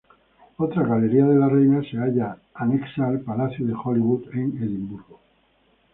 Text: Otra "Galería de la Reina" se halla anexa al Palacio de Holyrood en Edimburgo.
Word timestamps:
Otra 0.57 0.81
"Galería 0.83 1.27
de 1.27 1.35
la 1.37 1.47
Reina" 1.47 1.79
se 1.83 1.95
halla 1.97 2.35
anexa 2.55 3.05
al 3.05 3.19
Palacio 3.19 3.67
de 3.67 3.75
Holyrood 3.79 4.33
en 4.33 4.57
Edimburgo. 4.57 5.19